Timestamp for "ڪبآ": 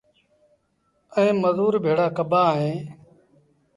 2.17-2.41